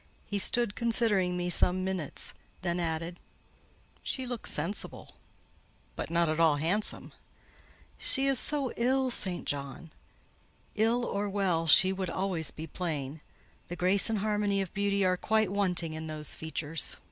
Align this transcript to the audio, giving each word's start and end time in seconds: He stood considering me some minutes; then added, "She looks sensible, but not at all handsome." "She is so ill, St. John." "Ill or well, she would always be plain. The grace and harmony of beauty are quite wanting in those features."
He 0.25 0.39
stood 0.39 0.73
considering 0.73 1.37
me 1.37 1.51
some 1.51 1.83
minutes; 1.83 2.33
then 2.63 2.79
added, 2.79 3.19
"She 4.01 4.25
looks 4.25 4.51
sensible, 4.51 5.17
but 5.95 6.09
not 6.09 6.27
at 6.27 6.39
all 6.39 6.55
handsome." 6.55 7.11
"She 7.99 8.25
is 8.25 8.39
so 8.39 8.71
ill, 8.77 9.11
St. 9.11 9.45
John." 9.45 9.91
"Ill 10.73 11.05
or 11.05 11.29
well, 11.29 11.67
she 11.67 11.93
would 11.93 12.09
always 12.09 12.49
be 12.49 12.65
plain. 12.65 13.21
The 13.67 13.75
grace 13.75 14.09
and 14.09 14.17
harmony 14.17 14.59
of 14.59 14.73
beauty 14.73 15.05
are 15.05 15.17
quite 15.17 15.51
wanting 15.51 15.93
in 15.93 16.07
those 16.07 16.33
features." 16.33 16.97